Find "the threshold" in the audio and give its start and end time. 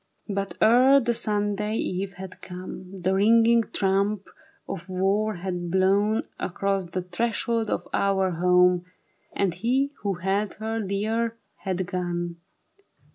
6.87-7.69